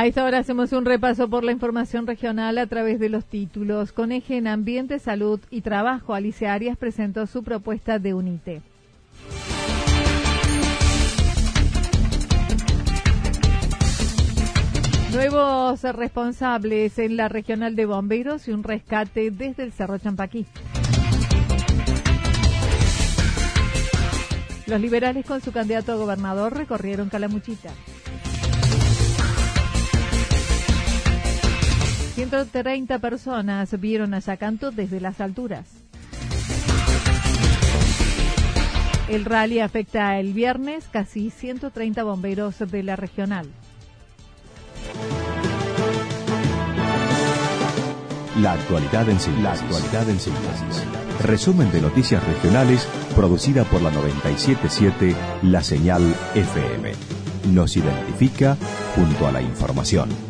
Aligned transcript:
A 0.00 0.06
esta 0.06 0.24
hora 0.24 0.38
hacemos 0.38 0.72
un 0.72 0.86
repaso 0.86 1.28
por 1.28 1.44
la 1.44 1.52
información 1.52 2.06
regional 2.06 2.56
a 2.56 2.66
través 2.66 2.98
de 2.98 3.10
los 3.10 3.26
títulos. 3.26 3.92
Con 3.92 4.12
eje 4.12 4.38
en 4.38 4.46
Ambiente, 4.46 4.98
Salud 4.98 5.40
y 5.50 5.60
Trabajo, 5.60 6.14
Alicia 6.14 6.54
Arias 6.54 6.78
presentó 6.78 7.26
su 7.26 7.42
propuesta 7.42 7.98
de 7.98 8.14
UNITE. 8.14 8.62
Nuevos 15.12 15.82
responsables 15.82 16.98
en 16.98 17.18
la 17.18 17.28
regional 17.28 17.76
de 17.76 17.84
bomberos 17.84 18.48
y 18.48 18.52
un 18.52 18.62
rescate 18.62 19.30
desde 19.30 19.64
el 19.64 19.72
Cerro 19.72 19.98
Champaquí. 19.98 20.46
Los 24.66 24.80
liberales 24.80 25.26
con 25.26 25.42
su 25.42 25.52
candidato 25.52 25.92
a 25.92 25.96
gobernador 25.96 26.56
recorrieron 26.56 27.10
Calamuchita. 27.10 27.68
130 32.20 32.98
personas 32.98 33.80
vieron 33.80 34.12
a 34.12 34.18
Yacanto 34.18 34.70
desde 34.72 35.00
las 35.00 35.22
alturas. 35.22 35.66
El 39.08 39.24
rally 39.24 39.60
afecta 39.60 40.18
el 40.20 40.34
viernes 40.34 40.84
casi 40.92 41.30
130 41.30 42.04
bomberos 42.04 42.58
de 42.58 42.82
la 42.82 42.96
regional. 42.96 43.46
La 48.42 48.52
actualidad 48.52 49.08
en 49.08 49.18
síntesis. 49.18 50.84
Resumen 51.22 51.72
de 51.72 51.80
noticias 51.80 52.22
regionales 52.22 52.86
producida 53.16 53.64
por 53.64 53.80
la 53.80 53.90
977 53.92 55.16
La 55.44 55.62
Señal 55.62 56.02
FM. 56.34 56.92
Nos 57.54 57.78
identifica 57.78 58.58
junto 58.94 59.26
a 59.26 59.32
la 59.32 59.40
información. 59.40 60.29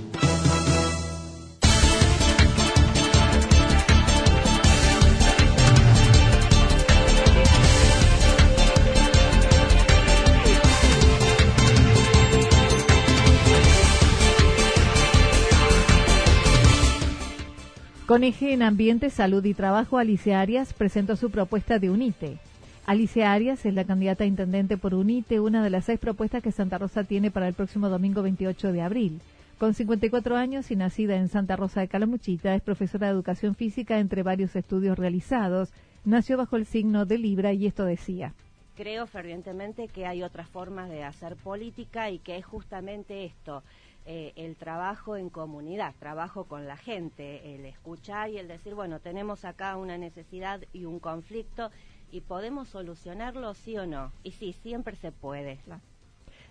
Con 18.11 18.25
eje 18.25 18.53
en 18.53 18.63
Ambiente, 18.63 19.09
Salud 19.09 19.45
y 19.45 19.55
Trabajo, 19.55 19.97
Alicia 19.97 20.41
Arias 20.41 20.75
presentó 20.75 21.15
su 21.15 21.31
propuesta 21.31 21.79
de 21.79 21.91
UNITE. 21.91 22.39
Alicia 22.85 23.33
Arias 23.33 23.65
es 23.65 23.73
la 23.73 23.85
candidata 23.85 24.25
a 24.25 24.27
intendente 24.27 24.77
por 24.77 24.95
UNITE, 24.95 25.39
una 25.39 25.63
de 25.63 25.71
las 25.71 25.85
seis 25.85 26.01
propuestas 26.01 26.43
que 26.43 26.51
Santa 26.51 26.77
Rosa 26.79 27.05
tiene 27.05 27.31
para 27.31 27.47
el 27.47 27.55
próximo 27.55 27.89
domingo 27.89 28.23
28 28.23 28.73
de 28.73 28.83
abril. 28.83 29.21
Con 29.59 29.75
54 29.75 30.37
años 30.37 30.73
y 30.73 30.75
nacida 30.75 31.15
en 31.15 31.29
Santa 31.29 31.55
Rosa 31.55 31.83
de 31.83 31.87
Calamuchita, 31.87 32.53
es 32.57 32.63
profesora 32.63 33.07
de 33.07 33.13
educación 33.13 33.55
física 33.55 34.01
entre 34.01 34.25
varios 34.25 34.57
estudios 34.57 34.99
realizados. 34.99 35.73
Nació 36.05 36.37
bajo 36.37 36.57
el 36.57 36.67
signo 36.67 37.07
de 37.07 37.17
Libra 37.17 37.53
y 37.53 37.67
esto 37.67 37.85
decía. 37.85 38.35
Creo 38.75 39.07
fervientemente 39.07 39.87
que 39.87 40.07
hay 40.07 40.25
otras 40.25 40.49
formas 40.49 40.91
de 40.91 41.05
hacer 41.05 41.37
política 41.37 42.11
y 42.11 42.19
que 42.19 42.39
es 42.39 42.45
justamente 42.45 43.25
esto, 43.25 43.63
eh, 44.07 44.33
el 44.37 44.57
trabajo 44.57 45.17
en 45.17 45.29
comunidad, 45.29 45.95
trabajo 45.99 46.45
con 46.45 46.67
la 46.67 46.77
gente, 46.77 47.55
el 47.55 47.65
escuchar 47.67 48.31
y 48.31 48.39
el 48.39 48.49
decir, 48.49 48.75
bueno, 48.75 49.01
tenemos 49.01 49.45
acá 49.45 49.77
una 49.77 49.99
necesidad 49.99 50.61
y 50.73 50.85
un 50.85 50.99
conflicto 50.99 51.71
y 52.11 52.23
podemos 52.23 52.69
solucionarlo 52.69 53.55
sí 53.55 53.77
o 53.77 53.87
no. 53.87 54.13
Y 54.23 54.33
sí, 54.33 54.53
siempre 54.63 54.97
se 54.97 55.13
puede. 55.13 55.59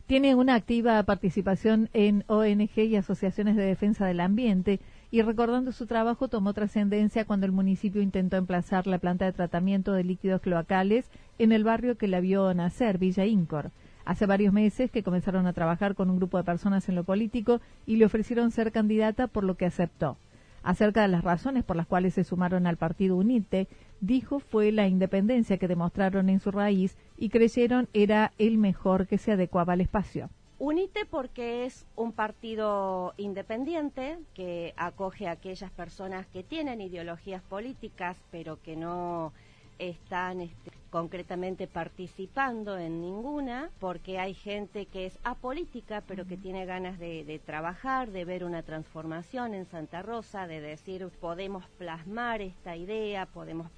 Tiene 0.05 0.35
una 0.35 0.55
activa 0.55 1.01
participación 1.03 1.89
en 1.93 2.23
ONG 2.27 2.79
y 2.79 2.95
asociaciones 2.95 3.55
de 3.55 3.63
defensa 3.63 4.05
del 4.05 4.21
ambiente 4.21 4.79
y 5.11 5.21
recordando 5.21 5.71
su 5.71 5.85
trabajo 5.85 6.27
tomó 6.27 6.53
trascendencia 6.53 7.25
cuando 7.25 7.45
el 7.45 7.51
municipio 7.51 8.01
intentó 8.01 8.37
emplazar 8.37 8.87
la 8.87 8.99
planta 8.99 9.25
de 9.25 9.33
tratamiento 9.33 9.93
de 9.93 10.03
líquidos 10.03 10.41
cloacales 10.41 11.09
en 11.39 11.51
el 11.51 11.63
barrio 11.63 11.97
que 11.97 12.07
la 12.07 12.19
vio 12.19 12.53
nacer, 12.53 12.97
Villa 12.97 13.25
Incor. 13.25 13.71
Hace 14.09 14.25
varios 14.25 14.51
meses 14.51 14.89
que 14.89 15.03
comenzaron 15.03 15.45
a 15.45 15.53
trabajar 15.53 15.93
con 15.93 16.09
un 16.09 16.17
grupo 16.17 16.39
de 16.39 16.43
personas 16.43 16.89
en 16.89 16.95
lo 16.95 17.03
político 17.03 17.61
y 17.85 17.97
le 17.97 18.05
ofrecieron 18.05 18.49
ser 18.49 18.71
candidata 18.71 19.27
por 19.27 19.43
lo 19.43 19.53
que 19.53 19.67
aceptó. 19.67 20.17
Acerca 20.63 21.03
de 21.03 21.09
las 21.09 21.23
razones 21.23 21.63
por 21.63 21.75
las 21.75 21.85
cuales 21.85 22.15
se 22.15 22.23
sumaron 22.23 22.65
al 22.65 22.77
partido 22.77 23.15
UNITE, 23.17 23.67
dijo 24.01 24.39
fue 24.39 24.71
la 24.71 24.87
independencia 24.87 25.59
que 25.59 25.67
demostraron 25.67 26.27
en 26.29 26.39
su 26.39 26.49
raíz 26.49 26.97
y 27.17 27.29
creyeron 27.29 27.87
era 27.93 28.31
el 28.39 28.57
mejor 28.57 29.05
que 29.05 29.19
se 29.19 29.33
adecuaba 29.33 29.73
al 29.73 29.81
espacio. 29.81 30.31
UNITE 30.57 31.05
porque 31.05 31.67
es 31.67 31.85
un 31.95 32.11
partido 32.11 33.13
independiente 33.17 34.17
que 34.33 34.73
acoge 34.75 35.27
a 35.27 35.33
aquellas 35.33 35.69
personas 35.69 36.25
que 36.33 36.41
tienen 36.41 36.81
ideologías 36.81 37.43
políticas 37.43 38.17
pero 38.31 38.59
que 38.59 38.75
no 38.75 39.33
están 39.79 40.41
este, 40.41 40.71
concretamente 40.89 41.67
participando 41.67 42.77
en 42.77 43.01
ninguna, 43.01 43.69
porque 43.79 44.19
hay 44.19 44.33
gente 44.33 44.85
que 44.85 45.05
es 45.05 45.17
apolítica, 45.23 46.03
pero 46.07 46.27
que 46.27 46.37
tiene 46.37 46.65
ganas 46.65 46.99
de, 46.99 47.41
trabajar, 47.45 48.11
de 48.11 48.25
ver 48.25 48.43
una 48.43 48.63
transformación 48.63 49.53
en 49.53 49.65
Santa 49.65 50.01
Rosa, 50.01 50.47
de 50.47 50.61
decir, 50.61 51.07
podemos 51.19 51.65
plasmar 51.77 52.41
esta 52.41 52.75
idea, 52.75 53.25
podemos 53.25 53.69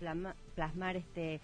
plasmar 0.56 0.96
este, 0.96 1.40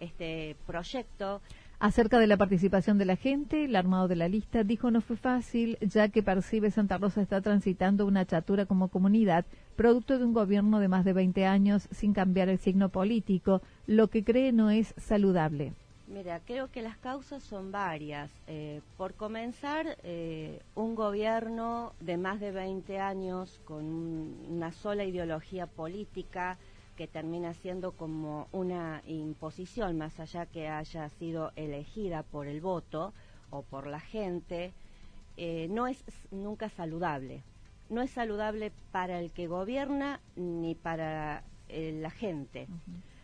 este 0.00 0.56
proyecto. 0.66 1.40
Acerca 1.78 2.18
de 2.18 2.26
la 2.26 2.38
participación 2.38 2.96
de 2.96 3.04
la 3.04 3.16
gente, 3.16 3.66
el 3.66 3.76
armado 3.76 4.08
de 4.08 4.16
la 4.16 4.28
lista 4.28 4.64
dijo 4.64 4.90
no 4.90 5.02
fue 5.02 5.16
fácil, 5.16 5.76
ya 5.82 6.08
que 6.08 6.22
percibe 6.22 6.70
Santa 6.70 6.96
Rosa 6.96 7.20
está 7.20 7.42
transitando 7.42 8.06
una 8.06 8.24
chatura 8.24 8.64
como 8.64 8.88
comunidad, 8.88 9.44
producto 9.76 10.18
de 10.18 10.24
un 10.24 10.32
gobierno 10.32 10.80
de 10.80 10.88
más 10.88 11.04
de 11.04 11.12
20 11.12 11.46
años 11.46 11.88
sin 11.92 12.12
cambiar 12.12 12.48
el 12.48 12.58
signo 12.58 12.88
político, 12.88 13.62
lo 13.86 14.08
que 14.08 14.24
cree 14.24 14.52
no 14.52 14.70
es 14.70 14.94
saludable. 14.96 15.72
Mira, 16.08 16.40
creo 16.44 16.70
que 16.70 16.82
las 16.82 16.96
causas 16.98 17.42
son 17.42 17.72
varias. 17.72 18.30
Eh, 18.46 18.80
por 18.96 19.14
comenzar, 19.14 19.98
eh, 20.04 20.60
un 20.76 20.94
gobierno 20.94 21.92
de 22.00 22.16
más 22.16 22.38
de 22.38 22.52
20 22.52 23.00
años 23.00 23.60
con 23.64 23.84
una 24.48 24.72
sola 24.72 25.04
ideología 25.04 25.66
política, 25.66 26.58
que 26.96 27.06
termina 27.06 27.52
siendo 27.54 27.92
como 27.92 28.48
una 28.52 29.02
imposición, 29.06 29.98
más 29.98 30.18
allá 30.18 30.46
que 30.46 30.68
haya 30.68 31.08
sido 31.10 31.52
elegida 31.56 32.22
por 32.22 32.46
el 32.46 32.60
voto 32.60 33.12
o 33.50 33.62
por 33.62 33.86
la 33.86 34.00
gente, 34.00 34.72
eh, 35.36 35.66
no 35.70 35.86
es 35.86 36.02
nunca 36.30 36.70
saludable. 36.70 37.42
No 37.88 38.02
es 38.02 38.10
saludable 38.10 38.72
para 38.92 39.20
el 39.20 39.30
que 39.30 39.46
gobierna 39.46 40.20
ni 40.36 40.74
para 40.74 41.44
eh, 41.68 41.98
la 42.00 42.10
gente. 42.10 42.66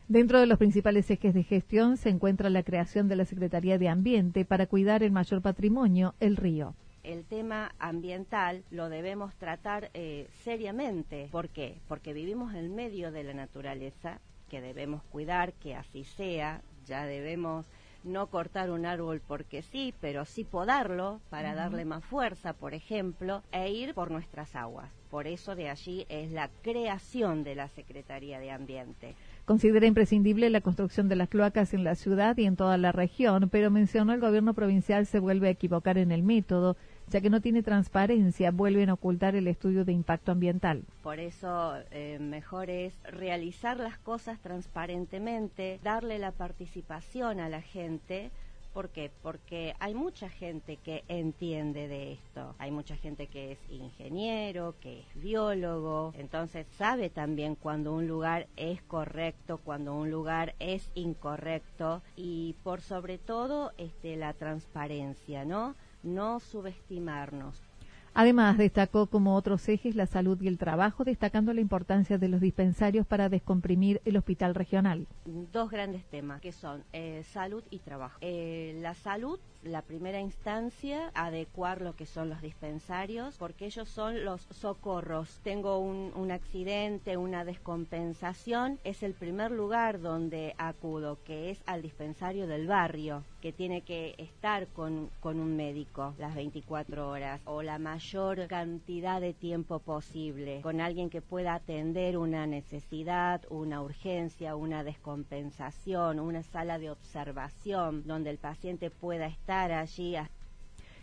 Dentro 0.09 0.41
de 0.41 0.47
los 0.47 0.59
principales 0.59 1.11
ejes 1.11 1.35
de 1.35 1.43
gestión 1.43 1.97
se 1.97 2.11
encuentra 2.11 2.51
la 2.51 2.63
creación 2.63 3.09
de 3.09 3.17
la 3.17 3.25
Secretaría 3.25 3.79
de 3.79 3.89
Ambiente 3.89 4.45
para 4.45 4.67
cuidar 4.67 5.03
el 5.03 5.13
mayor 5.13 5.43
patrimonio, 5.43 6.15
el 6.21 6.37
río 6.37 6.75
el 7.03 7.25
tema 7.25 7.75
ambiental 7.79 8.65
lo 8.71 8.89
debemos 8.89 9.35
tratar 9.37 9.91
eh, 9.95 10.29
seriamente. 10.45 11.29
¿Por 11.31 11.49
qué? 11.49 11.81
Porque 11.89 12.13
vivimos 12.13 12.55
en 12.55 12.75
medio 12.75 13.11
de 13.11 13.25
la 13.25 13.35
naturaleza, 13.35 14.21
que 14.49 14.61
debemos 14.61 15.03
cuidar, 15.05 15.53
que 15.55 15.75
así 15.75 16.05
sea, 16.05 16.63
ya 16.87 17.05
debemos 17.05 17.67
no 18.05 18.27
cortar 18.27 18.71
un 18.71 18.87
árbol 18.87 19.21
porque 19.27 19.63
sí, 19.63 19.95
pero 20.01 20.25
sí 20.25 20.45
podarlo 20.45 21.21
para 21.31 21.55
darle 21.55 21.85
más 21.85 22.05
fuerza, 22.05 22.53
por 22.53 22.75
ejemplo, 22.75 23.43
e 23.53 23.71
ir 23.71 23.95
por 23.95 24.11
nuestras 24.11 24.55
aguas. 24.57 24.91
Por 25.11 25.27
eso 25.27 25.55
de 25.55 25.69
allí 25.69 26.07
es 26.09 26.33
la 26.33 26.49
creación 26.63 27.45
de 27.45 27.55
la 27.55 27.69
Secretaría 27.69 28.41
de 28.41 28.51
Ambiente. 28.51 29.15
Considera 29.45 29.87
imprescindible 29.87 30.49
la 30.51 30.61
construcción 30.61 31.09
de 31.09 31.17
las 31.17 31.29
cloacas 31.29 31.75
en 31.75 31.85
la 31.85 31.95
ciudad 31.97 32.37
y 32.39 32.47
en 32.47 32.57
toda 32.57 32.79
la 32.79 32.93
región, 32.93 33.49
pero 33.51 33.71
mencionó 33.71 34.15
el 34.15 34.21
gobierno 34.21 34.55
provincial 34.55 35.05
se 35.07 35.19
vuelve 35.19 35.49
a 35.49 35.51
equivocar 35.51 35.99
en 35.99 36.13
el 36.13 36.23
método 36.23 36.77
ya 37.13 37.21
que 37.21 37.29
no 37.29 37.43
tiene 37.43 37.63
transparencia, 37.63 38.51
vuelven 38.51 38.89
a 38.89 38.95
ocultar 38.95 39.37
el 39.37 39.47
estudio 39.47 39.85
de 39.85 39.93
impacto 39.93 40.33
ambiental. 40.33 40.83
Por 41.03 41.21
eso 41.21 41.75
eh, 41.91 42.19
mejor 42.19 42.71
es 42.71 42.95
realizar 43.05 43.79
las 43.79 43.99
cosas 43.99 44.41
transparentemente, 44.41 45.79
darle 45.83 46.19
la 46.19 46.33
participación 46.33 47.39
a 47.39 47.51
la 47.51 47.61
gente. 47.61 48.31
¿Por 48.73 48.89
qué? 48.89 49.11
Porque 49.23 49.75
hay 49.81 49.93
mucha 49.93 50.31
gente 50.31 50.79
que 50.79 51.05
entiende 51.09 51.87
de 51.89 52.13
esto. 52.13 52.55
Hay 52.59 52.71
mucha 52.71 52.97
gente 52.97 53.27
que 53.27 53.53
es 53.53 53.59
ingeniero, 53.69 54.77
que 54.81 55.01
es 55.01 55.23
biólogo. 55.23 56.15
Entonces 56.17 56.67
sabe 56.79 57.11
también 57.11 57.55
cuando 57.55 57.93
un 57.93 58.09
lugar 58.09 58.47
es 58.57 58.81
correcto, 58.81 59.61
cuando 59.63 59.95
un 59.95 60.11
lugar 60.11 60.55
es 60.59 60.91
incorrecto. 60.95 62.03
Y 62.17 62.57
por 62.63 62.81
sobre 62.81 63.19
todo 63.19 63.73
este, 63.77 64.17
la 64.17 64.33
transparencia, 64.33 65.45
¿no? 65.45 65.75
No 66.03 66.41
subestimarnos. 66.41 67.72
Además, 68.15 68.59
destacó 68.59 69.07
como 69.07 69.37
otros 69.37 69.69
ejes 69.69 69.97
la 69.97 70.07
salud 70.07 70.41
y 70.43 70.49
el 70.49 70.59
trabajo, 70.59 71.05
destacando 71.05 71.55
la 71.55 71.61
importancia 71.61 72.19
de 72.19 72.29
los 72.29 72.41
dispensarios 72.41 73.07
para 73.07 73.29
descomprimir 73.29 74.03
el 74.05 74.17
hospital 74.17 74.55
regional. 74.55 75.07
Dos 75.25 75.71
grandes 75.71 76.05
temas 76.05 76.41
que 76.41 76.53
son 76.53 76.85
eh, 76.93 77.23
salud 77.33 77.65
y 77.71 77.79
trabajo. 77.79 78.19
Eh, 78.21 78.79
la 78.81 78.95
salud 78.95 79.41
la 79.63 79.83
primera 79.83 80.21
instancia, 80.21 81.13
adecuar 81.15 81.83
lo 81.83 81.95
que 81.95 82.05
son 82.05 82.29
los 82.29 82.43
dispensarios, 82.43 83.37
porque 83.39 83.67
ellos 83.67 83.89
son 83.89 84.25
los 84.25 84.49
socorros. 84.51 85.39
Tengo 85.45 85.79
un, 85.79 86.11
un, 86.17 86.33
accidente, 86.33 87.17
una 87.17 87.45
descompensación, 87.45 88.81
es 88.83 89.05
el 89.05 89.15
primer 89.15 89.53
lugar 89.53 90.01
donde 90.01 90.57
acudo, 90.59 91.23
que 91.23 91.51
es 91.51 91.63
al 91.67 91.81
dispensario 91.81 92.49
del 92.49 92.67
barrio, 92.67 93.23
que 93.41 93.53
tiene 93.53 93.83
que 93.83 94.17
estar 94.19 94.67
con, 94.67 95.11
con 95.21 95.39
un 95.39 95.55
médico 95.55 96.15
las 96.19 96.35
24 96.35 97.09
horas 97.09 97.41
o 97.45 97.63
la 97.63 97.79
mayor 97.79 98.02
cantidad 98.49 99.21
de 99.21 99.33
tiempo 99.33 99.79
posible, 99.79 100.61
con 100.63 100.81
alguien 100.81 101.09
que 101.09 101.23
pueda 101.23 101.55
atender 101.55 102.19
una 102.19 102.47
necesidad, 102.47 103.43
una 103.49 103.81
urgencia, 103.81 104.57
una 104.57 104.85
descompensación, 104.85 106.21
una 106.21 106.43
sala 106.43 106.79
de 106.79 106.91
observación 106.91 108.03
donde 108.07 108.31
el 108.31 108.39
paciente 108.39 108.91
pueda 108.91 109.27
estar 109.27 109.73
allí. 109.73 110.17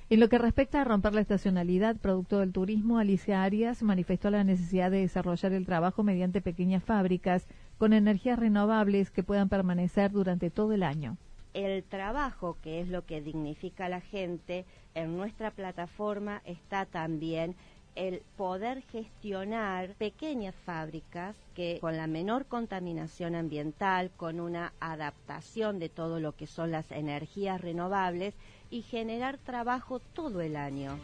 En 0.10 0.20
lo 0.20 0.28
que 0.28 0.38
respecta 0.38 0.82
a 0.82 0.84
romper 0.84 1.14
la 1.14 1.22
estacionalidad 1.22 1.96
producto 1.98 2.40
del 2.40 2.52
turismo, 2.52 2.98
Alicia 2.98 3.44
Arias 3.44 3.82
manifestó 3.82 4.30
la 4.30 4.44
necesidad 4.44 4.92
de 4.92 5.02
desarrollar 5.02 5.54
el 5.54 5.66
trabajo 5.66 6.04
mediante 6.04 6.42
pequeñas 6.42 6.84
fábricas 6.84 7.48
con 7.78 7.94
energías 7.94 8.40
renovables 8.40 9.10
que 9.10 9.24
puedan 9.24 9.50
permanecer 9.50 10.12
durante 10.12 10.50
todo 10.50 10.74
el 10.74 10.84
año. 10.84 11.18
El 11.54 11.84
trabajo, 11.84 12.58
que 12.62 12.80
es 12.80 12.90
lo 12.90 13.06
que 13.06 13.22
dignifica 13.22 13.86
a 13.86 13.90
la 13.90 14.02
gente, 14.02 14.66
en 14.94 15.18
nuestra 15.18 15.52
plataforma 15.52 16.42
está 16.46 16.86
también 16.86 17.56
el 17.96 18.22
poder 18.38 18.84
gestionar 18.84 19.96
pequeñas 19.96 20.56
fábricas 20.64 21.36
que 21.56 21.80
con 21.82 21.98
la 21.98 22.08
menor 22.08 22.46
contaminación 22.46 23.36
ambiental, 23.36 24.12
con 24.16 24.40
una 24.40 24.74
adaptación 24.80 25.80
de 25.80 25.90
todo 25.90 26.20
lo 26.20 26.36
que 26.36 26.48
son 26.48 26.72
las 26.72 26.92
energías 26.92 27.60
renovables 27.60 28.36
y 28.70 28.84
generar 28.84 29.38
trabajo 29.38 30.00
todo 30.00 30.42
el 30.42 30.56
año. 30.56 31.00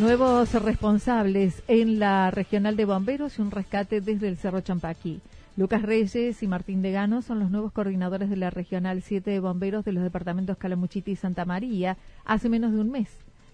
Nuevos 0.00 0.54
responsables 0.54 1.62
en 1.68 1.98
la 1.98 2.30
regional 2.30 2.74
de 2.74 2.86
bomberos 2.86 3.38
y 3.38 3.42
un 3.42 3.50
rescate 3.50 4.00
desde 4.00 4.28
el 4.28 4.38
Cerro 4.38 4.62
Champaquí. 4.62 5.20
Lucas 5.58 5.82
Reyes 5.82 6.42
y 6.42 6.46
Martín 6.46 6.80
Degano 6.80 7.20
son 7.20 7.38
los 7.38 7.50
nuevos 7.50 7.70
coordinadores 7.70 8.30
de 8.30 8.36
la 8.36 8.48
Regional 8.48 9.02
7 9.02 9.30
de 9.30 9.40
Bomberos 9.40 9.84
de 9.84 9.92
los 9.92 10.02
departamentos 10.02 10.56
Calamuchita 10.56 11.10
y 11.10 11.16
Santa 11.16 11.44
María 11.44 11.98
hace 12.24 12.48
menos 12.48 12.72
de 12.72 12.80
un 12.80 12.90
mes. 12.90 13.10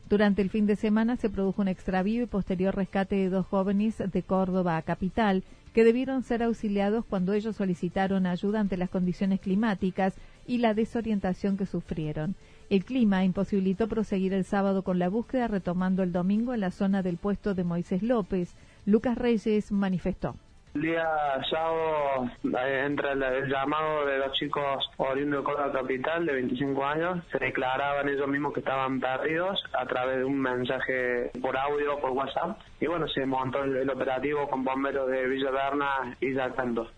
Durante 0.08 0.40
el 0.40 0.50
fin 0.50 0.66
de 0.66 0.76
semana 0.76 1.16
se 1.16 1.30
produjo 1.30 1.62
un 1.62 1.68
extravío 1.68 2.22
y 2.22 2.26
posterior 2.26 2.76
rescate 2.76 3.16
de 3.16 3.28
dos 3.28 3.44
jóvenes 3.46 3.96
de 3.98 4.22
Córdoba 4.22 4.76
a 4.76 4.82
Capital 4.82 5.42
que 5.74 5.82
debieron 5.82 6.22
ser 6.22 6.44
auxiliados 6.44 7.04
cuando 7.04 7.32
ellos 7.32 7.56
solicitaron 7.56 8.24
ayuda 8.24 8.60
ante 8.60 8.76
las 8.76 8.88
condiciones 8.88 9.40
climáticas 9.40 10.14
y 10.46 10.58
la 10.58 10.74
desorientación 10.74 11.56
que 11.56 11.66
sufrieron. 11.66 12.36
El 12.68 12.84
clima 12.84 13.24
imposibilitó 13.24 13.86
proseguir 13.86 14.32
el 14.32 14.44
sábado 14.44 14.82
con 14.82 14.98
la 14.98 15.08
búsqueda, 15.08 15.46
retomando 15.46 16.02
el 16.02 16.12
domingo 16.12 16.52
en 16.52 16.60
la 16.60 16.72
zona 16.72 17.02
del 17.02 17.16
puesto 17.16 17.54
de 17.54 17.62
Moisés 17.62 18.02
López. 18.02 18.56
Lucas 18.86 19.16
Reyes 19.16 19.70
manifestó. 19.70 20.34
El 20.74 20.82
día 20.82 21.08
sábado 21.48 22.28
entra 22.42 23.12
el, 23.12 23.48
llamado 23.48 24.04
de 24.04 24.18
dos 24.18 24.32
chicos 24.32 24.90
oriundos 24.96 25.40
de 25.40 25.44
Córdoba 25.44 25.72
Capital 25.72 26.26
de 26.26 26.32
25 26.34 26.84
años. 26.84 27.24
Se 27.30 27.38
declaraban 27.38 28.08
ellos 28.08 28.28
mismos 28.28 28.52
que 28.52 28.60
estaban 28.60 28.98
perdidos 29.00 29.62
a 29.72 29.86
través 29.86 30.18
de 30.18 30.24
un 30.24 30.38
mensaje 30.38 31.30
por 31.40 31.56
audio 31.56 31.98
por 32.00 32.10
WhatsApp. 32.10 32.58
Y 32.80 32.86
bueno, 32.88 33.06
se 33.08 33.24
montó 33.24 33.62
el, 33.62 33.88
operativo 33.88 34.48
con 34.50 34.64
bomberos 34.64 35.08
de 35.08 35.26
Villa 35.28 35.50
Berna 35.52 36.16
y 36.20 36.34
Yacando, 36.34 36.90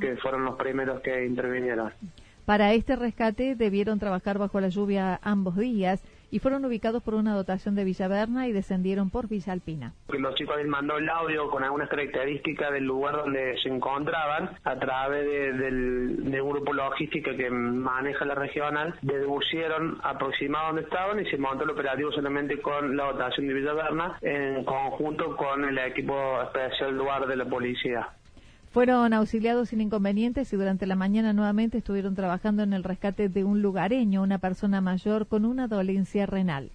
que 0.00 0.16
fueron 0.18 0.44
los 0.44 0.56
primeros 0.56 1.00
que 1.00 1.24
intervinieron. 1.24 1.92
Para 2.46 2.74
este 2.74 2.94
rescate 2.94 3.54
debieron 3.54 3.98
trabajar 3.98 4.38
bajo 4.38 4.60
la 4.60 4.68
lluvia 4.68 5.18
ambos 5.22 5.56
días 5.56 6.04
y 6.30 6.40
fueron 6.40 6.64
ubicados 6.64 7.02
por 7.02 7.14
una 7.14 7.34
dotación 7.34 7.74
de 7.74 7.84
Villaverna 7.84 8.48
y 8.48 8.52
descendieron 8.52 9.08
por 9.08 9.28
Villa 9.28 9.52
Alpina. 9.52 9.94
Los 10.08 10.34
chicos 10.34 10.56
les 10.58 10.66
mandó 10.66 10.98
el 10.98 11.08
audio 11.08 11.48
con 11.48 11.64
algunas 11.64 11.88
características 11.88 12.72
del 12.72 12.84
lugar 12.84 13.16
donde 13.16 13.56
se 13.62 13.68
encontraban 13.68 14.50
a 14.64 14.78
través 14.78 15.24
del, 15.56 16.30
de 16.30 16.42
un 16.42 16.50
grupo 16.50 16.74
logístico 16.74 17.30
que 17.36 17.48
maneja 17.48 18.26
la 18.26 18.34
regional, 18.34 18.94
deducieron 19.00 19.98
aproximadamente 20.02 20.64
donde 20.64 20.82
estaban 20.82 21.20
y 21.20 21.30
se 21.30 21.38
montó 21.38 21.64
el 21.64 21.70
operativo 21.70 22.12
solamente 22.12 22.60
con 22.60 22.96
la 22.96 23.04
dotación 23.12 23.46
de 23.46 23.54
Villaverna 23.54 24.18
en 24.20 24.64
conjunto 24.64 25.36
con 25.36 25.64
el 25.64 25.78
equipo 25.78 26.42
especial 26.42 26.96
lugar 26.96 27.26
de 27.26 27.36
la 27.36 27.44
policía. 27.44 28.08
Fueron 28.74 29.12
auxiliados 29.12 29.68
sin 29.68 29.80
inconvenientes 29.80 30.52
y 30.52 30.56
durante 30.56 30.88
la 30.88 30.96
mañana 30.96 31.32
nuevamente 31.32 31.78
estuvieron 31.78 32.16
trabajando 32.16 32.64
en 32.64 32.72
el 32.72 32.82
rescate 32.82 33.28
de 33.28 33.44
un 33.44 33.62
lugareño, 33.62 34.20
una 34.20 34.38
persona 34.38 34.80
mayor 34.80 35.28
con 35.28 35.44
una 35.44 35.68
dolencia 35.68 36.26
renal. 36.26 36.72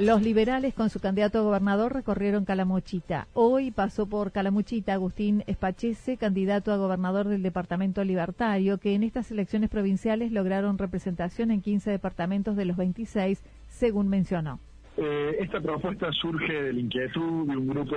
Los 0.00 0.20
liberales 0.20 0.74
con 0.74 0.90
su 0.90 0.98
candidato 0.98 1.38
a 1.38 1.42
gobernador 1.42 1.94
recorrieron 1.94 2.44
Calamuchita. 2.44 3.28
Hoy 3.34 3.70
pasó 3.70 4.06
por 4.06 4.32
Calamuchita 4.32 4.94
Agustín 4.94 5.44
Espachese, 5.46 6.16
candidato 6.16 6.72
a 6.72 6.76
gobernador 6.76 7.28
del 7.28 7.44
departamento 7.44 8.02
libertario, 8.02 8.78
que 8.78 8.96
en 8.96 9.04
estas 9.04 9.30
elecciones 9.30 9.70
provinciales 9.70 10.32
lograron 10.32 10.76
representación 10.76 11.52
en 11.52 11.62
15 11.62 11.88
departamentos 11.88 12.56
de 12.56 12.64
los 12.64 12.76
26, 12.76 13.44
según 13.68 14.08
mencionó. 14.08 14.58
Eh, 14.96 15.38
esta 15.40 15.60
propuesta 15.60 16.12
surge 16.12 16.52
de 16.52 16.72
la 16.72 16.78
inquietud 16.78 17.48
de 17.48 17.56
un 17.56 17.66
grupo 17.66 17.96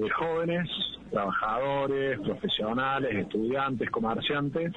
de 0.00 0.08
jóvenes, 0.08 0.66
trabajadores, 1.10 2.18
profesionales, 2.20 3.14
estudiantes, 3.16 3.90
comerciantes 3.90 4.72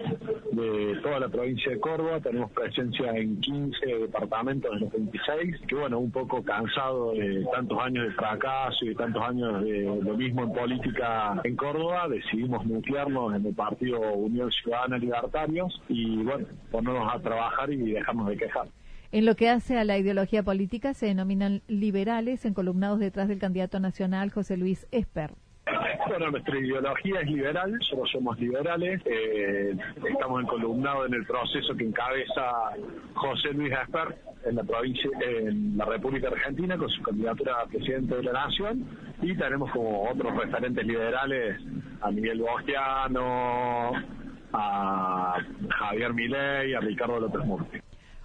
de 0.51 1.00
toda 1.01 1.22
la 1.22 1.30
provincia 1.30 1.72
de 1.72 1.80
Córdoba. 1.80 2.20
Tenemos 2.20 2.51
presencia 2.51 3.12
en 3.16 3.40
15 3.40 3.86
departamentos 3.86 4.70
de 4.74 4.80
los 4.82 4.92
26, 4.92 5.62
que 5.66 5.75
bueno, 5.75 6.00
un 6.00 6.12
poco 6.12 6.44
cansado 6.44 7.13
de 7.13 7.46
tantos 7.54 7.80
años 7.80 8.06
de 8.06 8.12
fracaso 8.16 8.84
y 8.84 8.90
de 8.90 8.96
tantos 8.96 9.24
años 9.24 9.63
de 9.63 9.84
lo 9.84 10.18
mismo 10.18 10.44
en 10.44 10.51
política 10.51 11.40
en 11.42 11.56
Córdoba, 11.56 12.10
decidimos 12.10 12.66
nuclearnos 12.66 13.34
en 13.34 13.46
el 13.46 13.56
partido 13.56 13.98
Unión 14.12 14.51
Ciudadana 14.51 14.98
Libertarios 14.98 15.82
y 15.88 16.18
bueno, 16.18 16.48
ponernos 16.70 17.13
a 17.13 17.20
trabajar 17.20 17.72
y 17.72 17.78
dejarnos 17.78 18.28
de 18.28 18.36
quejar. 18.36 18.68
En 19.13 19.25
lo 19.25 19.36
que 19.36 19.50
hace 19.50 19.77
a 19.77 19.84
la 19.84 19.98
ideología 19.98 20.41
política, 20.41 20.94
se 20.94 21.08
denominan 21.08 21.63
liberales, 21.68 22.46
encolumnados 22.46 23.00
detrás 23.00 23.27
del 23.27 23.39
candidato 23.39 23.77
nacional 23.82 24.32
José 24.32 24.56
Luis 24.56 24.88
Esper. 24.91 25.32
Bueno, 26.08 26.32
nuestra 26.32 26.58
ideología 26.58 27.20
es 27.20 27.30
liberal, 27.30 27.77
solo 27.82 28.06
somos 28.06 28.39
liberales. 28.39 29.01
Eh, 29.06 29.75
estamos 30.10 30.44
encolumnados 30.44 31.08
en 31.08 31.15
el 31.15 31.25
proceso 31.25 31.75
que 31.75 31.84
encabeza 31.84 32.72
José 33.13 33.53
Luis 33.53 33.74
Esper 33.74 34.18
en 34.46 34.56
la 34.56 34.63
provincia, 34.63 35.10
en 35.20 35.77
la 35.77 35.86
República 35.86 36.30
Argentina 36.30 36.77
con 36.77 36.89
su 36.89 37.01
candidatura 37.01 37.56
a 37.62 37.65
presidente 37.65 38.15
de 38.15 38.24
la 38.24 38.32
Nación 38.32 38.86
y 39.22 39.36
tenemos 39.36 39.72
como 39.72 40.10
otros 40.10 40.36
referentes 40.38 40.86
liberales 40.86 41.62
a 42.00 42.12
Miguel 42.12 42.39
Bostiano, 42.39 43.91
a 44.53 45.38
Javier 45.70 46.13
Milei, 46.13 46.74
a 46.74 46.80
Ricardo 46.80 47.20
López 47.20 47.46
Murphy. 47.46 47.82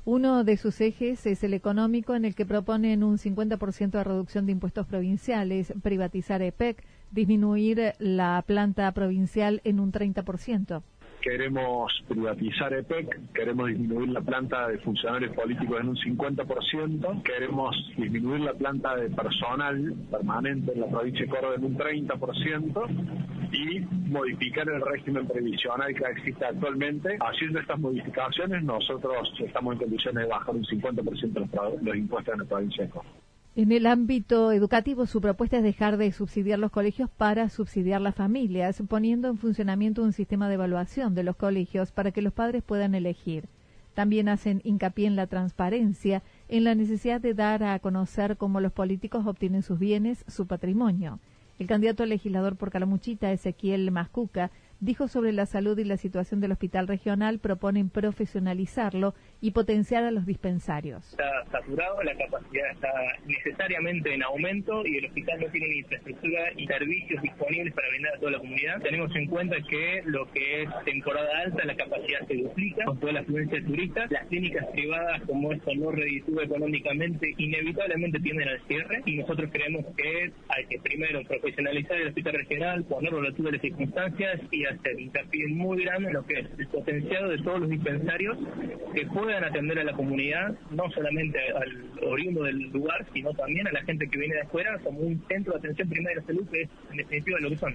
Uno 0.08 0.44
de 0.44 0.56
sus 0.56 0.80
ejes 0.80 1.26
es 1.26 1.42
el 1.42 1.52
económico, 1.52 2.14
en 2.14 2.24
el 2.24 2.36
que 2.36 2.46
proponen 2.46 3.02
un 3.02 3.18
50% 3.18 3.90
de 3.90 4.04
reducción 4.04 4.46
de 4.46 4.52
impuestos 4.52 4.86
provinciales, 4.86 5.74
privatizar 5.82 6.42
EPEC, 6.42 6.80
disminuir 7.10 7.92
la 7.98 8.44
planta 8.46 8.92
provincial 8.92 9.60
en 9.64 9.80
un 9.80 9.90
30% 9.90 10.84
queremos 11.26 11.92
privatizar 12.06 12.72
EPEC, 12.72 13.32
queremos 13.32 13.66
disminuir 13.66 14.10
la 14.10 14.20
planta 14.20 14.68
de 14.68 14.78
funcionarios 14.78 15.34
políticos 15.34 15.80
en 15.80 15.88
un 15.88 15.96
50%, 15.96 17.22
queremos 17.24 17.74
disminuir 17.96 18.42
la 18.42 18.52
planta 18.52 18.94
de 18.94 19.10
personal 19.10 19.92
permanente 20.08 20.72
en 20.72 20.82
la 20.82 20.86
provincia 20.86 21.24
de 21.24 21.28
Córdoba 21.28 21.54
en 21.56 21.64
un 21.64 21.76
30% 21.76 23.35
y 23.56 23.80
modificar 24.08 24.68
el 24.68 24.82
régimen 24.82 25.26
previsional 25.26 25.94
que 25.94 26.04
existe 26.04 26.44
actualmente. 26.44 27.16
Haciendo 27.20 27.60
estas 27.60 27.78
modificaciones, 27.78 28.62
nosotros 28.62 29.32
estamos 29.38 29.74
en 29.74 29.78
condiciones 29.80 30.24
de 30.24 30.28
bajar 30.28 30.54
un 30.54 30.64
50% 30.64 31.32
los, 31.34 31.82
los 31.82 31.96
impuestos 31.96 32.34
en 32.34 32.40
la 32.40 32.46
provincia 32.46 32.84
de 32.84 32.90
Córdoba. 32.90 33.14
En 33.54 33.72
el 33.72 33.86
ámbito 33.86 34.52
educativo, 34.52 35.06
su 35.06 35.22
propuesta 35.22 35.56
es 35.56 35.62
dejar 35.62 35.96
de 35.96 36.12
subsidiar 36.12 36.58
los 36.58 36.70
colegios 36.70 37.08
para 37.08 37.48
subsidiar 37.48 38.02
las 38.02 38.14
familias, 38.14 38.82
poniendo 38.86 39.28
en 39.28 39.38
funcionamiento 39.38 40.02
un 40.02 40.12
sistema 40.12 40.48
de 40.48 40.54
evaluación 40.56 41.14
de 41.14 41.22
los 41.22 41.36
colegios 41.36 41.90
para 41.90 42.10
que 42.10 42.20
los 42.20 42.34
padres 42.34 42.62
puedan 42.62 42.94
elegir. 42.94 43.48
También 43.94 44.28
hacen 44.28 44.60
hincapié 44.62 45.06
en 45.06 45.16
la 45.16 45.26
transparencia, 45.26 46.22
en 46.48 46.64
la 46.64 46.74
necesidad 46.74 47.18
de 47.18 47.32
dar 47.32 47.64
a 47.64 47.78
conocer 47.78 48.36
cómo 48.36 48.60
los 48.60 48.72
políticos 48.72 49.26
obtienen 49.26 49.62
sus 49.62 49.78
bienes, 49.78 50.22
su 50.28 50.46
patrimonio. 50.46 51.18
El 51.58 51.66
candidato 51.66 52.02
a 52.02 52.06
legislador 52.06 52.56
por 52.56 52.70
Calamuchita, 52.70 53.32
Ezequiel 53.32 53.90
Mascuca, 53.90 54.50
dijo 54.80 55.08
sobre 55.08 55.32
la 55.32 55.46
salud 55.46 55.78
y 55.78 55.84
la 55.84 55.96
situación 55.96 56.40
del 56.40 56.52
hospital 56.52 56.86
regional, 56.86 57.38
proponen 57.38 57.90
profesionalizarlo 57.90 59.14
y 59.40 59.52
potenciar 59.52 60.04
a 60.04 60.10
los 60.10 60.26
dispensarios. 60.26 61.10
Está 61.10 61.44
saturado, 61.50 62.02
la 62.02 62.16
capacidad 62.16 62.70
está 62.72 62.92
necesariamente 63.26 64.12
en 64.14 64.22
aumento 64.22 64.84
y 64.86 64.98
el 64.98 65.06
hospital 65.06 65.40
no 65.40 65.46
tiene 65.48 65.68
ni 65.68 65.78
infraestructura 65.78 66.52
y 66.56 66.66
servicios 66.66 67.22
disponibles 67.22 67.74
para 67.74 67.88
brindar 67.88 68.14
a 68.14 68.18
toda 68.18 68.32
la 68.32 68.38
comunidad. 68.38 68.82
Tenemos 68.82 69.16
en 69.16 69.26
cuenta 69.26 69.56
que 69.68 70.02
lo 70.04 70.30
que 70.32 70.62
es 70.62 70.70
temporada 70.84 71.38
alta, 71.44 71.64
la 71.64 71.76
capacidad 71.76 72.26
se 72.26 72.34
duplica 72.34 72.84
con 72.84 73.00
toda 73.00 73.12
la 73.12 73.20
afluencia 73.20 73.60
de 73.60 73.66
turistas. 73.66 74.10
Las 74.10 74.26
clínicas 74.26 74.66
privadas, 74.72 75.22
como 75.26 75.52
esto 75.52 75.74
no 75.74 75.90
reditúa 75.90 76.44
económicamente, 76.44 77.34
inevitablemente 77.38 78.20
tienden 78.20 78.48
al 78.48 78.60
cierre 78.66 79.02
y 79.06 79.16
nosotros 79.16 79.50
creemos 79.52 79.84
que 79.96 80.32
hay 80.48 80.66
que 80.66 80.78
primero 80.80 81.22
profesionalizar 81.24 81.96
el 81.96 82.08
hospital 82.08 82.34
regional, 82.34 82.84
ponerlo 82.84 83.18
a 83.18 83.22
la 83.22 83.28
altura 83.28 83.50
de 83.50 83.56
las 83.56 83.62
circunstancias 83.62 84.40
y 84.50 84.65
hacer 84.68 85.00
hincapié 85.00 85.46
muy 85.48 85.84
grande 85.84 86.08
en 86.08 86.14
lo 86.14 86.26
que 86.26 86.40
es 86.40 86.46
el 86.58 86.66
potencial 86.68 87.28
de 87.28 87.38
todos 87.38 87.60
los 87.60 87.70
dispensarios 87.70 88.38
que 88.94 89.06
puedan 89.06 89.44
atender 89.44 89.78
a 89.78 89.84
la 89.84 89.92
comunidad, 89.92 90.54
no 90.70 90.90
solamente 90.90 91.38
al 91.50 92.08
oriundo 92.08 92.44
del 92.44 92.58
lugar, 92.70 93.06
sino 93.12 93.32
también 93.32 93.66
a 93.68 93.72
la 93.72 93.82
gente 93.82 94.08
que 94.08 94.18
viene 94.18 94.34
de 94.34 94.42
afuera 94.42 94.78
como 94.82 95.00
un 95.00 95.22
centro 95.28 95.52
de 95.54 95.58
atención 95.58 95.88
primaria 95.88 96.20
de 96.20 96.26
salud 96.26 96.48
que 96.50 96.62
es 96.62 96.68
en 96.90 96.96
definitiva 96.96 97.38
lo 97.40 97.50
que 97.50 97.56
son. 97.56 97.74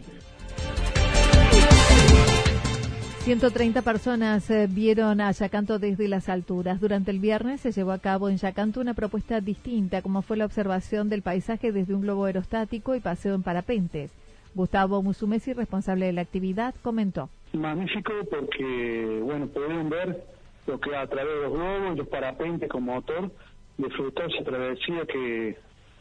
130 3.23 3.83
personas 3.83 4.49
eh, 4.49 4.67
vieron 4.67 5.21
a 5.21 5.31
Yacanto 5.31 5.77
desde 5.77 6.07
las 6.07 6.27
alturas. 6.27 6.81
Durante 6.81 7.11
el 7.11 7.19
viernes 7.19 7.61
se 7.61 7.71
llevó 7.71 7.91
a 7.91 7.99
cabo 7.99 8.29
en 8.29 8.37
Yacanto 8.37 8.81
una 8.81 8.95
propuesta 8.95 9.41
distinta, 9.41 10.01
como 10.01 10.23
fue 10.23 10.37
la 10.37 10.45
observación 10.45 11.07
del 11.07 11.21
paisaje 11.21 11.71
desde 11.71 11.93
un 11.93 12.01
globo 12.01 12.25
aerostático 12.25 12.95
y 12.95 12.99
paseo 12.99 13.35
en 13.35 13.43
parapentes. 13.43 14.09
Gustavo 14.53 15.01
Musumesi, 15.01 15.53
responsable 15.53 16.07
de 16.07 16.13
la 16.13 16.21
actividad, 16.21 16.75
comentó. 16.81 17.29
Magnífico 17.53 18.13
porque, 18.29 19.19
bueno, 19.23 19.47
pudieron 19.47 19.89
ver 19.89 20.23
lo 20.67 20.79
que 20.79 20.95
a 20.95 21.07
través 21.07 21.33
de 21.33 21.41
los 21.41 21.53
globos, 21.53 21.97
los 21.97 22.07
parapentes 22.07 22.69
con 22.69 22.83
motor, 22.83 23.31
disfrutar 23.77 24.29
esa 24.31 24.43
travesía 24.43 25.05
que 25.05 25.57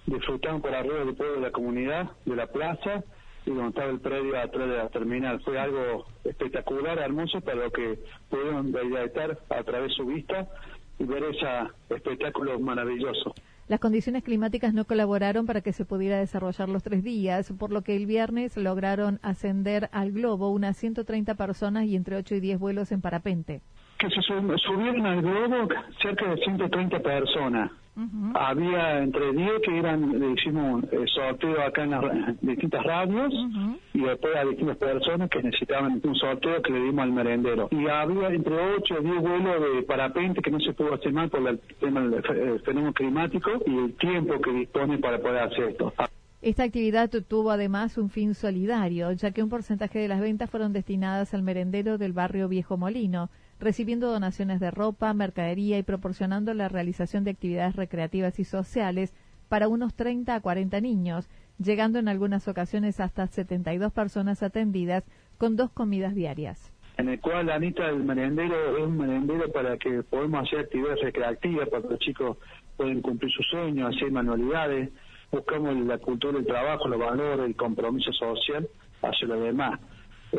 disfrutaron 0.06 0.60
por 0.60 0.74
arriba 0.74 1.04
del 1.04 1.14
pueblo 1.14 1.36
de 1.36 1.40
la 1.40 1.50
comunidad, 1.50 2.10
de 2.24 2.36
la 2.36 2.46
plaza, 2.46 3.04
y 3.46 3.50
donde 3.50 3.68
estaba 3.68 3.90
el 3.90 4.00
predio 4.00 4.38
atrás 4.38 4.68
de 4.68 4.76
la 4.76 4.88
terminal. 4.88 5.40
Fue 5.42 5.58
algo 5.58 6.06
espectacular, 6.24 6.98
hermoso, 6.98 7.40
para 7.40 7.64
lo 7.64 7.70
que 7.70 7.98
pudieron 8.28 8.74
estar 9.04 9.38
a 9.48 9.62
través 9.62 9.90
de 9.90 9.96
su 9.96 10.06
vista 10.06 10.48
y 10.98 11.04
ver 11.04 11.24
ese 11.24 11.46
espectáculo 11.94 12.58
maravilloso. 12.60 13.34
Las 13.70 13.78
condiciones 13.78 14.24
climáticas 14.24 14.74
no 14.74 14.84
colaboraron 14.84 15.46
para 15.46 15.60
que 15.60 15.72
se 15.72 15.84
pudiera 15.84 16.18
desarrollar 16.18 16.68
los 16.68 16.82
tres 16.82 17.04
días, 17.04 17.52
por 17.56 17.70
lo 17.70 17.82
que 17.82 17.94
el 17.94 18.04
viernes 18.04 18.56
lograron 18.56 19.20
ascender 19.22 19.88
al 19.92 20.10
globo 20.10 20.50
unas 20.50 20.76
130 20.76 21.36
personas 21.36 21.84
y 21.84 21.94
entre 21.94 22.16
8 22.16 22.34
y 22.34 22.40
10 22.40 22.58
vuelos 22.58 22.90
en 22.90 23.00
parapente. 23.00 23.60
Que 23.96 24.10
se 24.10 24.20
subieron 24.22 25.06
al 25.06 25.22
globo 25.22 25.68
cerca 26.02 26.30
de 26.30 26.38
130 26.38 26.98
personas. 26.98 27.70
Había 28.34 29.02
entre 29.02 29.32
10 29.32 29.50
que 29.62 29.78
eran, 29.78 30.18
le 30.18 30.32
hicimos 30.32 30.84
eh, 30.92 31.04
sorteo 31.06 31.60
acá 31.60 31.84
en 31.84 31.90
las 31.90 32.40
distintas 32.40 32.82
radios 32.84 33.32
y 33.92 34.00
después 34.00 34.36
a 34.36 34.44
distintas 34.44 34.76
personas 34.76 35.28
que 35.30 35.42
necesitaban 35.42 36.00
un 36.02 36.14
sorteo 36.14 36.62
que 36.62 36.72
le 36.72 36.84
dimos 36.84 37.02
al 37.02 37.12
merendero. 37.12 37.68
Y 37.70 37.88
había 37.88 38.28
entre 38.28 38.54
8 38.54 38.94
y 39.00 39.04
10 39.04 39.20
vuelos 39.20 39.74
de 39.74 39.82
parapente 39.82 40.40
que 40.40 40.50
no 40.50 40.60
se 40.60 40.72
pudo 40.72 40.94
hacer 40.94 41.12
mal 41.12 41.28
por 41.28 41.46
el 41.46 41.58
tema 41.80 42.00
del 42.00 42.60
fenómeno 42.62 42.92
climático 42.92 43.50
y 43.66 43.76
el 43.76 43.94
tiempo 43.96 44.40
que 44.40 44.52
dispone 44.52 44.98
para 44.98 45.18
poder 45.18 45.42
hacer 45.42 45.70
esto. 45.70 45.92
Esta 46.42 46.62
actividad 46.62 47.10
tuvo 47.10 47.50
además 47.50 47.98
un 47.98 48.08
fin 48.08 48.34
solidario, 48.34 49.12
ya 49.12 49.30
que 49.30 49.42
un 49.42 49.50
porcentaje 49.50 49.98
de 49.98 50.08
las 50.08 50.20
ventas 50.20 50.48
fueron 50.48 50.72
destinadas 50.72 51.34
al 51.34 51.42
merendero 51.42 51.98
del 51.98 52.14
barrio 52.14 52.48
Viejo 52.48 52.78
Molino, 52.78 53.28
recibiendo 53.60 54.10
donaciones 54.10 54.58
de 54.58 54.70
ropa, 54.70 55.12
mercadería 55.12 55.78
y 55.78 55.82
proporcionando 55.82 56.54
la 56.54 56.68
realización 56.68 57.24
de 57.24 57.32
actividades 57.32 57.76
recreativas 57.76 58.38
y 58.40 58.44
sociales 58.44 59.14
para 59.48 59.68
unos 59.68 59.94
30 59.94 60.34
a 60.34 60.40
40 60.40 60.80
niños, 60.80 61.28
llegando 61.58 61.98
en 61.98 62.08
algunas 62.08 62.48
ocasiones 62.48 63.00
hasta 63.00 63.26
72 63.26 63.92
personas 63.92 64.42
atendidas 64.42 65.04
con 65.38 65.56
dos 65.56 65.70
comidas 65.70 66.14
diarias. 66.14 66.72
En 66.96 67.08
el 67.08 67.20
cual, 67.20 67.50
Anita, 67.50 67.88
el 67.88 68.04
merendero 68.04 68.78
es 68.78 68.84
un 68.84 68.96
merendero 68.96 69.50
para 69.52 69.76
que 69.76 70.02
podamos 70.02 70.46
hacer 70.46 70.60
actividades 70.60 71.00
recreativas, 71.02 71.68
para 71.68 71.82
que 71.82 71.88
los 71.88 71.98
chicos 71.98 72.36
puedan 72.76 73.00
cumplir 73.00 73.30
sus 73.32 73.46
sueños, 73.48 73.94
hacer 73.94 74.10
manualidades, 74.10 74.90
buscamos 75.30 75.76
la 75.76 75.98
cultura 75.98 76.38
del 76.38 76.46
trabajo, 76.46 76.88
los 76.88 76.98
valores, 76.98 77.46
el 77.46 77.56
compromiso 77.56 78.12
social 78.12 78.68
hacia 79.02 79.28
los 79.28 79.42
demás. 79.42 79.80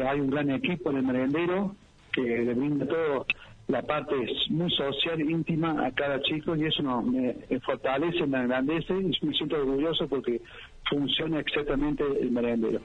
Hay 0.08 0.20
un 0.20 0.30
gran 0.30 0.50
equipo 0.52 0.90
en 0.92 0.98
el 0.98 1.04
merendero 1.04 1.76
que 2.14 2.22
le 2.22 2.54
brinda 2.54 2.86
todo 2.86 3.26
la 3.68 3.82
parte 3.82 4.16
muy 4.50 4.70
social, 4.72 5.22
íntima 5.22 5.86
a 5.86 5.92
cada 5.92 6.22
chico 6.22 6.56
y 6.56 6.66
eso 6.66 6.84
nos 6.84 7.06
me 7.06 7.34
fortalece, 7.66 8.26
me 8.28 8.40
engrandece 8.40 8.94
y 8.94 9.26
me 9.26 9.34
siento 9.34 9.56
orgulloso 9.56 10.08
porque 10.08 10.42
funciona 10.90 11.40
exactamente 11.40 12.04
el 12.20 12.32
merendero. 12.32 12.80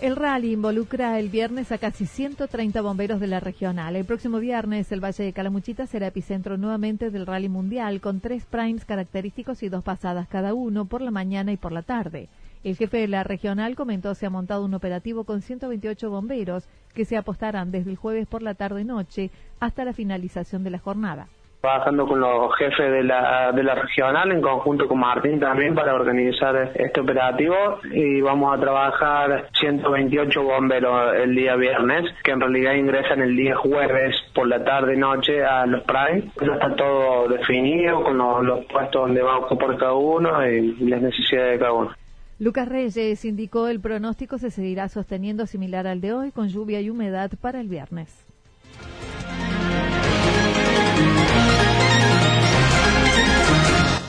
El 0.00 0.14
rally 0.14 0.52
involucra 0.52 1.18
el 1.18 1.28
viernes 1.28 1.72
a 1.72 1.78
casi 1.78 2.06
130 2.06 2.80
bomberos 2.82 3.18
de 3.18 3.26
la 3.26 3.40
regional. 3.40 3.96
El 3.96 4.04
próximo 4.04 4.38
viernes 4.38 4.92
el 4.92 5.02
Valle 5.02 5.24
de 5.24 5.32
Calamuchita 5.32 5.88
será 5.88 6.06
epicentro 6.06 6.56
nuevamente 6.56 7.10
del 7.10 7.26
rally 7.26 7.48
mundial 7.48 8.00
con 8.00 8.20
tres 8.20 8.46
primes 8.46 8.84
característicos 8.84 9.64
y 9.64 9.68
dos 9.68 9.82
pasadas 9.82 10.28
cada 10.28 10.54
uno 10.54 10.84
por 10.84 11.02
la 11.02 11.10
mañana 11.10 11.50
y 11.50 11.56
por 11.56 11.72
la 11.72 11.82
tarde. 11.82 12.28
El 12.64 12.76
jefe 12.76 12.98
de 12.98 13.08
la 13.08 13.24
regional 13.24 13.76
comentó 13.76 14.14
se 14.14 14.26
ha 14.26 14.30
montado 14.30 14.64
un 14.64 14.74
operativo 14.74 15.24
con 15.24 15.42
128 15.42 16.10
bomberos 16.10 16.68
que 16.94 17.04
se 17.04 17.16
apostarán 17.16 17.70
desde 17.70 17.90
el 17.90 17.96
jueves 17.96 18.26
por 18.26 18.42
la 18.42 18.54
tarde-noche 18.54 19.30
hasta 19.60 19.84
la 19.84 19.92
finalización 19.92 20.64
de 20.64 20.70
la 20.70 20.78
jornada 20.78 21.28
trabajando 21.60 22.06
con 22.06 22.20
los 22.20 22.54
jefes 22.56 22.92
de 22.92 23.02
la, 23.02 23.50
de 23.52 23.62
la 23.64 23.74
regional 23.74 24.30
en 24.30 24.40
conjunto 24.40 24.86
con 24.86 25.00
Martín 25.00 25.40
también 25.40 25.74
para 25.74 25.94
organizar 25.94 26.72
este 26.74 27.00
operativo 27.00 27.80
y 27.90 28.20
vamos 28.20 28.56
a 28.56 28.60
trabajar 28.60 29.48
128 29.58 30.42
bomberos 30.42 31.16
el 31.16 31.34
día 31.34 31.56
viernes 31.56 32.04
que 32.22 32.30
en 32.30 32.40
realidad 32.40 32.74
ingresan 32.74 33.22
el 33.22 33.34
día 33.34 33.56
jueves 33.56 34.14
por 34.34 34.46
la 34.46 34.62
tarde 34.62 34.96
noche 34.96 35.44
a 35.44 35.66
los 35.66 35.82
Prime. 35.82 36.30
Ya 36.40 36.52
está 36.52 36.76
todo 36.76 37.28
definido 37.28 38.04
con 38.04 38.18
los, 38.18 38.44
los 38.44 38.64
puestos 38.66 39.02
donde 39.02 39.22
va 39.22 39.34
a 39.34 39.38
ocupar 39.38 39.76
cada 39.76 39.94
uno 39.94 40.46
y 40.46 40.76
las 40.88 41.02
necesidades 41.02 41.52
de 41.52 41.58
cada 41.58 41.72
uno. 41.72 41.90
Lucas 42.40 42.68
Reyes 42.68 43.24
indicó 43.24 43.66
el 43.66 43.80
pronóstico 43.80 44.38
se 44.38 44.52
seguirá 44.52 44.88
sosteniendo 44.88 45.44
similar 45.46 45.88
al 45.88 46.00
de 46.00 46.12
hoy 46.12 46.30
con 46.30 46.48
lluvia 46.48 46.80
y 46.80 46.88
humedad 46.88 47.32
para 47.40 47.60
el 47.60 47.66
viernes. 47.68 48.10